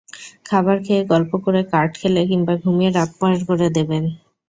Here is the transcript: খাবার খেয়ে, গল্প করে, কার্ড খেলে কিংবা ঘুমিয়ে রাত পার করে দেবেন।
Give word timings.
খাবার 0.45 0.77
খেয়ে, 0.85 1.03
গল্প 1.05 1.31
করে, 1.45 1.61
কার্ড 1.71 1.91
খেলে 1.97 2.21
কিংবা 2.27 2.53
ঘুমিয়ে 2.63 2.91
রাত 2.91 3.11
পার 3.19 3.33
করে 3.49 3.67
দেবেন। 3.77 4.03